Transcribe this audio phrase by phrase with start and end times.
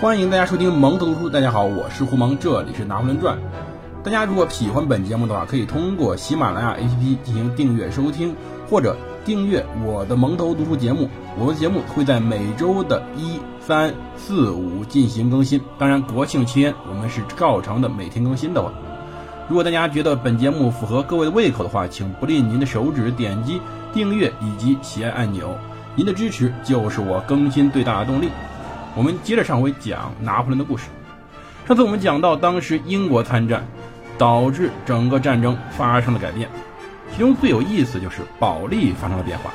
[0.00, 1.28] 欢迎大家收听蒙头读书。
[1.28, 3.36] 大家好，我是胡蒙，这里是拿破仑传。
[4.04, 8.32] 大家如果喜欢本节目的话，可以通过喜马拉雅 APP 进行订阅收听，
[8.70, 11.08] 或者订阅我的蒙头读书节目。
[11.36, 15.60] 我的节目会在每周的一、三、四、五进行更新。
[15.80, 18.70] 当然，国庆期间我们是照常的每天更新的话。
[19.48, 23.60] 如果大家觉得本节目符合各位的胃口的话，请不吝您的手指点击
[23.92, 25.58] 订阅以及喜爱按钮。
[25.96, 28.28] 您的支持就是我更新最大的动力。
[28.98, 30.88] 我们接着上回讲拿破仑的故事。
[31.68, 33.64] 上次我们讲到，当时英国参战，
[34.18, 36.48] 导致整个战争发生了改变。
[37.12, 39.54] 其中最有意思就是保利发生了变化。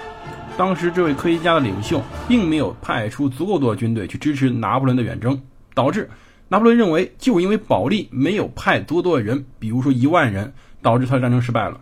[0.56, 5.42] 当时这位科学家的领袖并没有派出足够多的军队去支持拿破仑的远征，
[5.74, 6.10] 导致
[6.48, 11.82] 拿破仑认为，就因为保利没有派足够多的人，比如说一万人，导致他的战争失败了。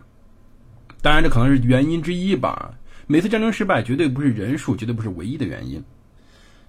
[1.00, 2.74] 当然，这可能是原因之一吧。
[3.06, 5.80] 每次战争失败绝对不是人数，绝对不是唯一的原因。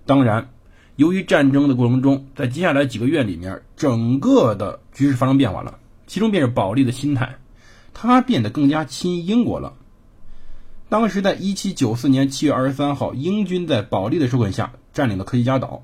[0.06, 0.50] 当然。
[0.96, 5.80] 由于战争的过程中，在接下来几个月里面，整个的局势发生变化了。
[6.06, 7.38] 其中便是保利的心态，
[7.94, 9.74] 他变得更加亲英国了。
[10.90, 15.82] 当时，在一七九四年七月二十三号，英军在保利的授权下占领了科西嘉岛。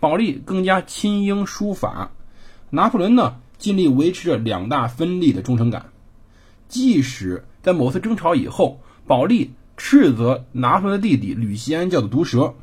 [0.00, 2.10] 保利更加亲英疏法，
[2.68, 5.86] 拿破仑呢，尽力维持着两大分立的忠诚感。
[6.68, 12.54] 即使在某次争吵以后，保利斥责拿破仑的弟弟吕西安叫做毒蛇。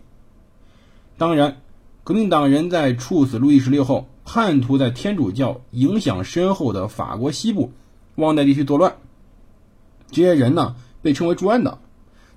[1.21, 1.57] 当然，
[2.03, 7.73] 革命党人在处死路易十六后，叛徒在天主教影响深厚的法国西部
[8.15, 8.95] 旺代地区作乱。
[10.09, 11.77] 这些人呢，被称为朱安党，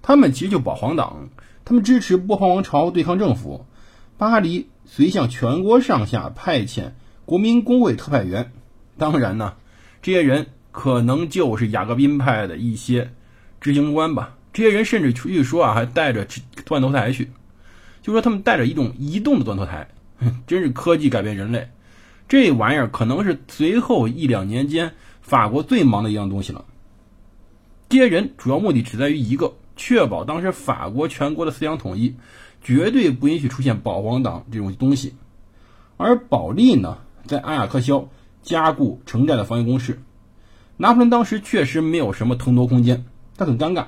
[0.03, 1.31] 他们其实就保皇党，
[1.65, 3.65] 他们支持波旁王朝对抗政府。
[4.19, 6.91] 巴黎遂向全国上下派遣
[7.25, 8.53] 国民工会特派员。
[8.99, 9.55] 当然呢，
[10.03, 13.13] 这些人可能就是雅各宾派的一些
[13.63, 14.37] 执行官吧。
[14.53, 16.27] 这些人甚至据说啊，还带着
[16.67, 17.31] 断头台去。
[18.05, 19.89] 就说他们带着一种移动的断头台，
[20.47, 21.71] 真是科技改变人类。
[22.29, 24.93] 这玩意儿可能是随后一两年间
[25.23, 26.67] 法国最忙的一样东西了。
[27.89, 32.15] 这些人主要目的只在于一个，确保当时法国全国的思想统一，
[32.63, 35.15] 绝对不允许出现保皇党这种东西。
[35.97, 38.11] 而保利呢，在阿雅克肖
[38.43, 40.03] 加固城寨的防御工事。
[40.77, 43.07] 拿破仑当时确实没有什么腾挪空间，
[43.39, 43.87] 他很尴尬。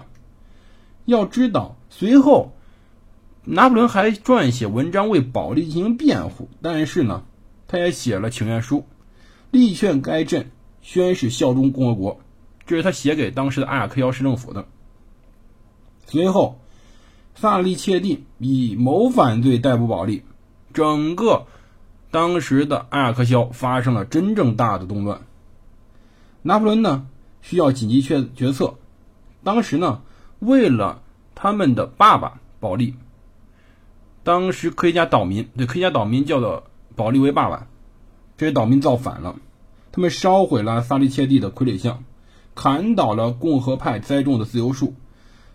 [1.05, 2.56] 要知道，随后。
[3.49, 7.23] 拿破仑还撰写文章为保利进行辩护，但是呢，
[7.69, 8.85] 他也写了请愿书，
[9.53, 10.51] 力劝该镇
[10.83, 12.21] 宣誓效忠共和国。
[12.67, 14.67] 这是他写给当时的阿尔克肖市政府的。
[16.07, 16.59] 随后，
[17.37, 20.25] 萨利切蒂以谋反罪逮捕保利，
[20.73, 21.47] 整个
[22.11, 25.21] 当时的阿尔克肖发生了真正大的动乱。
[26.43, 27.07] 拿破仑呢，
[27.43, 28.75] 需要紧急决决策。
[29.45, 30.03] 当时呢，
[30.41, 31.01] 为了
[31.37, 32.95] 他们的爸爸保利。
[34.27, 36.65] 当时科学家岛民对科学家岛民叫做
[36.97, 37.69] 保利维爸爸，
[38.37, 39.37] 这些岛民造反了，
[39.93, 42.03] 他们烧毁了萨利切蒂的傀儡像，
[42.57, 44.95] 砍倒了共和派栽种的自由树。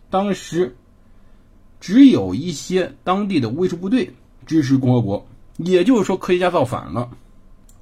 [0.09, 0.77] 当时
[1.81, 4.13] 只有一些当地的卫戍部队
[4.45, 5.27] 支持共和国，
[5.57, 7.09] 也就是说科学家造反了。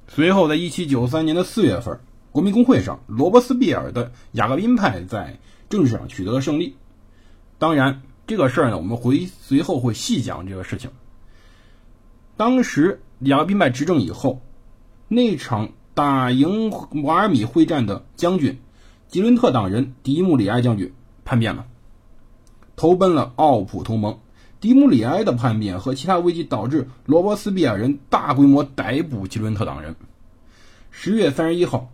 [0.08, 2.00] 随后，在一七九三年的四月份，
[2.32, 6.74] 国民公会上，罗伯斯庇尔的雅各宾派在政治上取得了胜利。
[7.60, 8.02] 当然。
[8.30, 10.92] 这个事儿呢，我们回随后会细讲这个事情。
[12.36, 14.40] 当时雅各宾派执政以后，
[15.08, 16.70] 那场打赢
[17.02, 18.60] 瓦尔米会战的将军
[19.08, 21.66] 吉伦特党人迪穆里埃将军叛变了，
[22.76, 24.20] 投奔了奥普同盟。
[24.60, 29.96] 迪穆里埃的叛变和其他危机导致罗伯斯庇尔人大规模逮捕吉伦特党人。
[30.92, 31.90] 十月三十一号，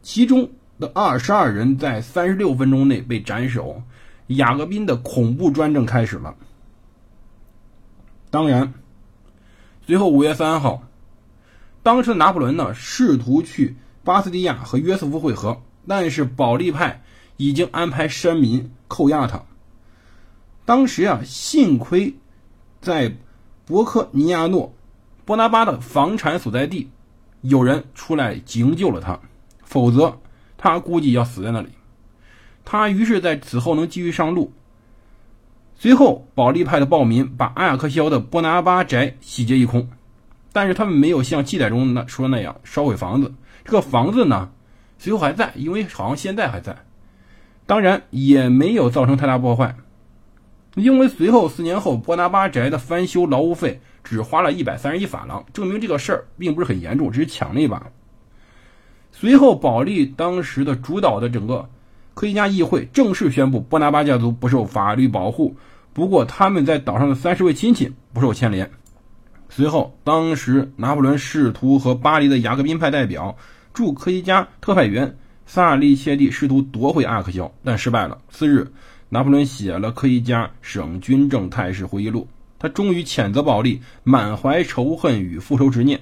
[0.00, 0.48] 其中
[0.80, 3.82] 的二十二人在三十六分钟内被斩首。
[4.28, 6.34] 雅各宾的恐怖专政开始了。
[8.30, 8.74] 当然，
[9.86, 10.82] 随后五月三号，
[11.82, 17.02] 当时的拿破仑呢试图去巴斯蒂亚和约瑟夫会合，但是保利派
[17.38, 19.42] 已经安排山民扣押他。
[20.66, 22.14] 当时啊，幸亏
[22.82, 23.16] 在
[23.64, 24.74] 博科尼亚诺
[25.24, 26.90] 波拿巴的房产所在地
[27.40, 29.18] 有人出来营救了他，
[29.62, 30.18] 否则
[30.58, 31.70] 他估计要死在那里。
[32.70, 34.52] 他于是，在此后能继续上路。
[35.74, 39.88] 随后，保利派的暴民把阿雅克肖的波拿巴宅洗劫一空，
[40.52, 43.32] 但是他们没有像记载中那说那样烧毁房子。
[43.64, 44.50] 这个房子呢，
[44.98, 46.76] 随后还在，因为好像现在还在。
[47.64, 49.74] 当然，也没有造成太大破坏，
[50.74, 57.86] 因为随后四年后，波拿巴宅的翻修劳务费只花了一百三十一法郎，证明这个事儿并不是很严重，只是抢了一把。
[59.10, 61.66] 随后，保利当时的主导的整个。
[62.18, 65.56] 科学家议会正式宣布，波拿巴家族不受法律保护。
[65.92, 68.68] 不过，他们在岛上的三十位亲戚不受牵连。
[69.48, 73.36] 随后，当时拿破仑试图和巴黎的雅各宾派代表
[73.72, 75.16] 驻科西嘉特派员
[75.46, 78.18] 萨利切蒂试图夺回阿克肖，但失败了。
[78.30, 78.66] 次日，
[79.08, 82.26] 拿破仑写了科西嘉省军政态势回忆录，
[82.58, 86.00] 他终于谴责保利，满怀仇恨与复仇执念。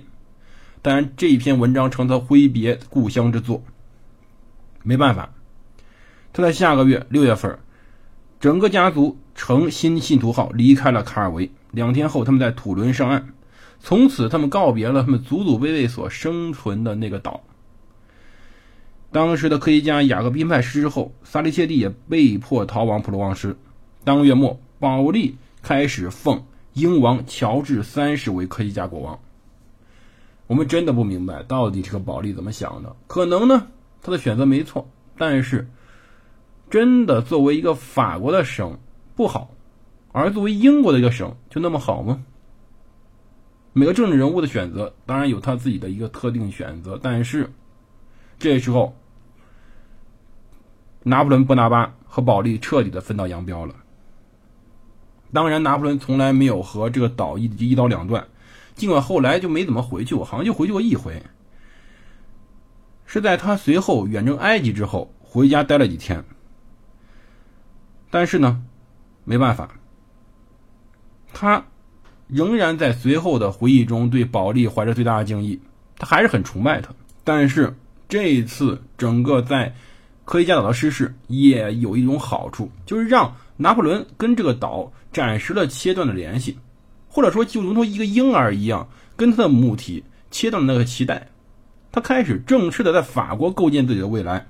[0.81, 3.63] 当然，这篇文章成他挥别故乡之作。
[4.83, 5.29] 没办法，
[6.37, 7.59] 他在下个月六月份，
[8.39, 11.51] 整个家族乘新信徒号离开了卡尔维。
[11.71, 13.33] 两天后，他们在土伦上岸。
[13.81, 17.43] 从此，他们告别了他们祖祖辈辈所生存的那个岛。
[19.11, 23.57] 当时的科学家雅各宾派失之后，萨利切蒂也被迫逃往普罗旺斯。
[24.05, 26.45] 当月末，保利开始奉
[26.75, 29.19] 英王乔治三世为科学家国王。
[30.47, 32.95] 我们真的不明白，到底这个保利怎么想的？
[33.07, 33.69] 可能呢，
[34.03, 34.87] 他的选择没错，
[35.17, 35.67] 但是
[36.69, 38.79] 真的作为一个法国的省
[39.15, 39.51] 不好，
[40.13, 42.25] 而作为英国的一个省就那么好吗？
[43.73, 47.53] 每个政治人物的选择当然有他自己的一个特定选择，但是
[48.39, 48.97] 这时候，
[51.03, 53.75] 拿破仑·波拿巴和保利彻底的分道扬镳了。
[55.33, 58.27] 当然，拿破仑从来没有和这个岛一一刀两断，
[58.75, 61.23] 尽管后来就没怎么回去过，好像就回去过一回，
[63.05, 66.25] 是在他随后远征埃及之后回家待了几天。
[68.11, 68.63] 但是呢，
[69.25, 69.71] 没办法，
[71.33, 71.65] 他。
[72.29, 75.57] 仍然在随后的回忆中对保利怀着最大的敬意，
[75.97, 76.93] 他还是很崇拜他。
[77.23, 77.73] 但是
[78.09, 79.73] 这一次整个在
[80.25, 86.59] 科西嘉岛的失事也有一种好处，就是让拿破仑跟这个岛暂时的切断了联系，
[87.09, 91.29] 或者说就如同一个婴儿一样，跟他的母体切断了那个脐带。
[91.93, 94.45] 他开始正式的在法国构建自己的未来。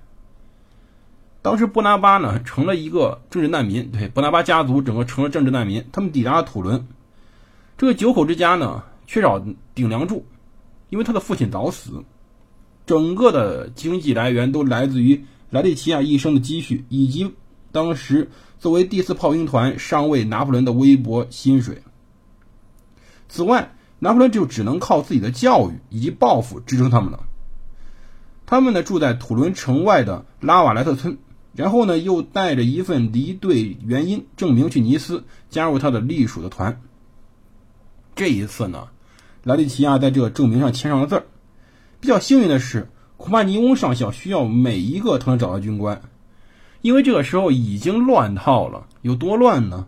[1.46, 6.88] 当时波拿巴呢成了一个政治难民，对波拿巴家族整个成了政治难民，他们抵达了土伦。
[7.78, 9.40] 这个九口之家呢，缺少
[9.72, 10.26] 顶梁柱，
[10.88, 12.02] 因为他的父亲早死，
[12.84, 17.32] 整个的经济来源都来自于莱利奇亚一生的积蓄，以及
[17.70, 18.28] 当时
[18.58, 21.81] 作为第四炮兵团上尉拿破仑的微薄薪水。
[23.28, 27.20] 此外，拿破仑就只能靠自己的教育以及抱负支撑他们了。
[28.46, 31.19] 他们呢住在土伦城外的拉瓦莱特村，
[31.56, 36.81] 然后呢又带着一份离队原因证明去尼斯加入他的隶属的团。
[38.14, 38.88] 这一次呢，
[39.43, 41.26] 莱利奇亚在这个证明上签上了字儿。
[41.99, 46.03] 比较幸运的是，库帕尼翁上校需要每一个都能找到军官，
[46.82, 48.87] 因为这个时候已经乱套了。
[49.03, 49.87] 有多乱呢？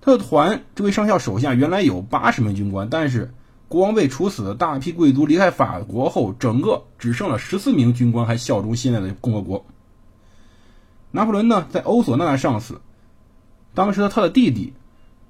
[0.00, 3.34] 他的团这位上校手下原来有八十名军官，但是
[3.66, 9.66] 国王被处死，大批贵族离开法国后，整个只剩了十四名军官还效忠现在的共和国。
[11.10, 12.80] 拿破仑呢，在欧索纳上司，
[13.74, 14.72] 当时的他的弟弟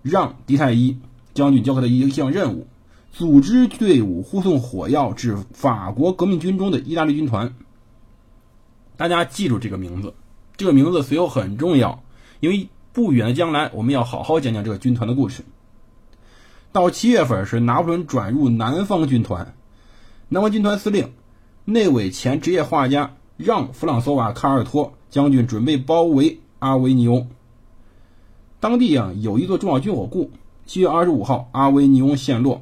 [0.02, 0.98] 让迪泰伊。
[1.34, 2.66] 将军交给他一项任务：
[3.12, 7.54] 组织队伍护送火药至法国革命军中的意大利军团。
[8.96, 10.14] 大家记住这个名字，
[10.56, 12.02] 这个名字随后很重要，
[12.40, 15.44] 因为不远的将来我们要好好讲讲这个军团的故事。
[16.72, 19.54] 到七月份时，拿破仑转入南方军团，
[20.28, 21.12] 南方军团司令、
[21.66, 27.28] 内委前职业画家让·弗朗索瓦·卡尔托将军准备包围阿维尼翁。
[28.58, 30.30] 当地啊有一座重要军火库。
[30.66, 32.60] 七月二十五号，阿维尼翁陷落。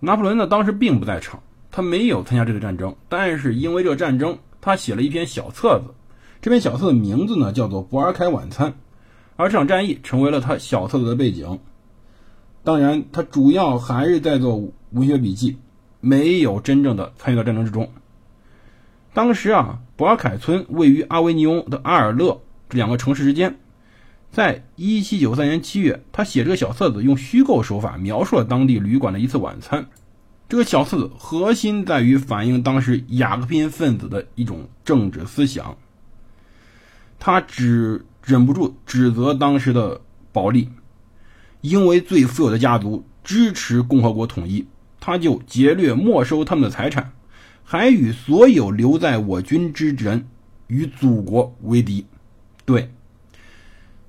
[0.00, 2.94] 拿破仑呢，当时并不在场，他没有参加这个战争。
[3.10, 5.92] 但是因为这个战争，他写了一篇小册子。
[6.40, 8.70] 这篇小册的名字呢，叫做《博尔凯晚餐》，
[9.34, 11.58] 而这场战役成为了他小册子的背景。
[12.62, 15.56] 当然，他主要还是在做文学笔记，
[16.00, 17.90] 没有真正的参与到战争之中。
[19.16, 23.56] 当时啊，博尔凯村位于阿维尼翁的阿尔勒这两个城市之间。
[24.30, 29.86] 在一七九三年七月，他写这个小册子，用虚构手法描述了当地旅馆的一次晚餐。
[30.50, 35.78] 这个小册子核心在于反映当时雅各宾分子的一种政治思想。
[37.18, 39.98] 他只忍不住指责当时的
[40.30, 40.68] 保利，
[41.62, 44.66] 因为最富有的家族支持共和国统一，
[45.00, 47.14] 他就劫掠没收他们的财产，
[47.68, 50.26] 还与所有留在我军之人
[50.68, 52.06] 与祖国为敌。
[52.64, 52.90] 对。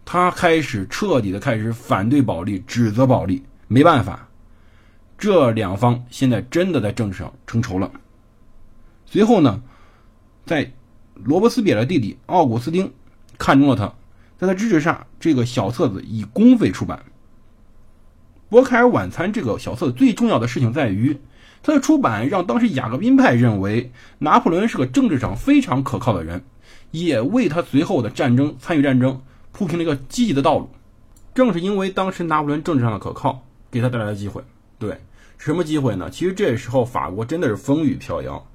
[0.05, 3.43] 他开始彻底的开始反对保利，指责保利。
[3.67, 4.29] 没办法，
[5.17, 7.91] 这两方现在真的在政治上成仇了。
[9.05, 9.61] 随后呢，
[10.45, 10.71] 在
[11.15, 12.93] 罗伯斯比尔的弟弟奥古斯丁
[13.37, 13.93] 看中了他，
[14.37, 17.03] 在他支持下，这个小册子以公费出版。
[18.47, 21.19] 博凯尔晚餐这个小册子最重要的事情在于，
[21.63, 26.43] 它的出版让当时雅各宾派认为拿破仑是个政治上非常可靠的人，
[26.91, 29.21] 也为他随后的战争参与战争。
[29.51, 30.69] 铺平了一个积极的道路，
[31.33, 34.43] 正是因为当时拿破仑政治上的可靠，给他带来了机会。
[34.77, 35.01] 对，
[35.39, 36.11] 什么机会呢？
[36.11, 38.45] 其实这时候法国真的是风雨飘摇。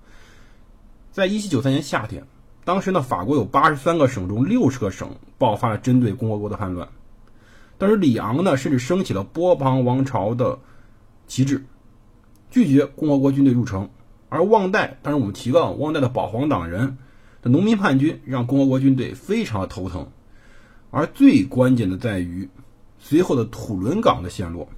[1.11, 2.25] 在一七九三年夏天，
[2.65, 6.89] 当时呢，法国有八十三个省中六十个省爆发了针对共和国的叛乱。
[7.79, 10.61] 当时里昂呢，甚至升起了波旁王朝的
[11.27, 11.65] 旗帜，
[12.53, 13.91] 拒绝共和国军队入城。
[14.29, 16.97] 而旺代，当然我们提到旺代的保皇党人
[17.43, 20.09] 的农民叛军，让共和国军队非常的头疼。
[20.91, 22.49] 而最关键的在于，
[22.99, 24.69] 随后的土伦港的陷落。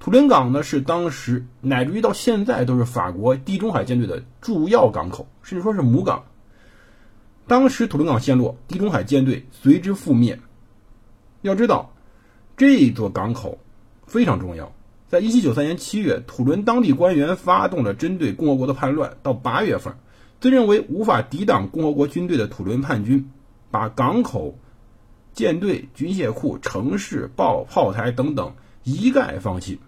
[0.00, 6.24] 土伦港呢，是当时乃至于到现在都是法国地中海舰队的主要港口，甚至说是母港。
[7.46, 10.38] 当时土伦港陷落，地中海舰队随之覆灭。
[11.42, 11.92] 要知道，
[12.56, 13.58] 这座港口
[14.06, 14.72] 非常重要。
[15.08, 19.16] 在一七九三年七月，土伦当地官员发动了针对共和国的叛乱。
[19.22, 19.94] 到八月份，
[20.38, 23.30] 自认为无法抵挡共和国军队的土伦叛军，
[23.70, 24.58] 把港口、
[25.32, 28.52] 舰队、军械库、城市、炮炮台等等
[28.84, 29.80] 一概放弃，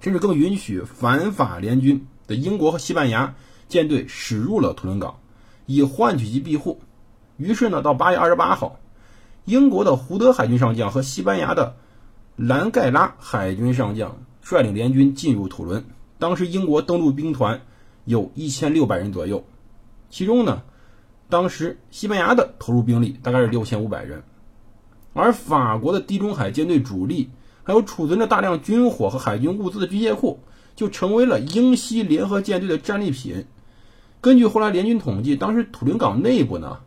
[0.00, 3.34] 甚至更允许反法联军的英国和西班牙
[3.68, 5.18] 舰队驶入了土伦港，
[5.66, 6.80] 以换取其庇护。
[7.36, 8.80] 于是呢，到八月二十八号，
[9.44, 11.76] 英国的胡德海军上将和西班牙的。
[12.36, 15.82] 兰盖拉海军上将率领联军进入土伦，
[16.18, 17.62] 当时英国登陆兵团
[18.04, 19.42] 有一千六百人左右，
[20.10, 20.62] 其中呢，
[21.30, 24.22] 当时西班牙的投入兵力大概是六千五百人，
[25.14, 27.30] 而法国的地中海舰队主力，
[27.62, 30.40] 还有储存着大量军火和海军物资的军械库，
[30.74, 33.46] 就成为了英西联合舰队的战利品。
[34.20, 36.80] 根据后来联军统计，当时土伦港内部呢，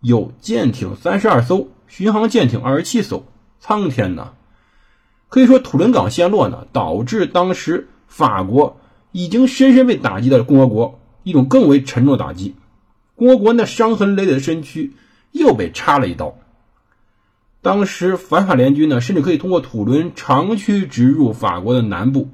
[0.00, 3.24] 有舰艇三十二艘，巡航舰艇二十七艘，
[3.58, 4.34] 苍天呐！
[5.28, 8.78] 可以说，土伦港陷落呢，导致当时法国
[9.12, 12.54] 已经深深被打击的共和国一种更为沉重的打击。
[13.16, 14.92] 共和国那伤痕累累的身躯
[15.32, 16.36] 又被插了一刀。
[17.62, 22.28] 当时反法联军呢，甚至可以通过土伦长驱直入法国的南部，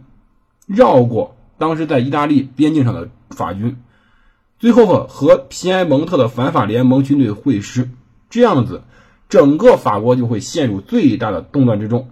[0.66, 3.78] 绕过当时在意大利边境上的法军，
[4.58, 7.88] 最后和皮埃蒙特的反法联盟军队会师。
[8.28, 8.82] 这样子，
[9.30, 12.10] 整个法国就会陷入最大的动乱之中。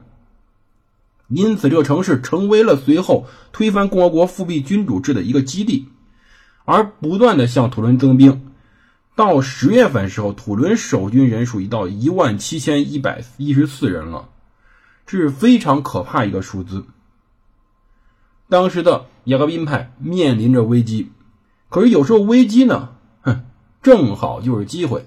[1.31, 5.89] 因此，这个城市成为了随后推翻共和国复辟君主制的一个基地，
[6.65, 8.53] 而不断的向土伦增兵。
[9.15, 14.29] 到十月份时候，土伦守军人数已到一万七千一百一十四人了，
[15.07, 16.85] 这是非常可怕一个数字。
[18.49, 21.13] 当时的雅各宾派面临着危机，
[21.69, 23.45] 可是有时候危机呢，哼，
[23.83, 25.07] 正好就是机会。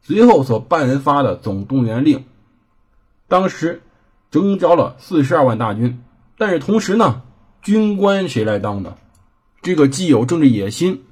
[0.00, 2.24] 随后所颁发的总动员令，
[3.28, 3.82] 当时。
[4.32, 6.02] 征召了四十二万大军，
[6.38, 7.20] 但是同时呢，
[7.60, 8.94] 军官谁来当呢？
[9.60, 11.02] 这个既有政治野心，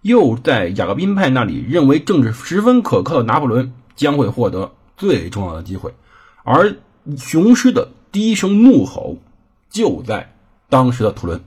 [0.00, 5.92] 又在雅各宾派那里认为政治十分可靠的拿破仑将会获得最重要的机会，
[6.44, 6.76] 而
[7.16, 9.16] 雄狮的第一声怒吼
[9.68, 10.32] 就在
[10.68, 11.42] 当时的土伦。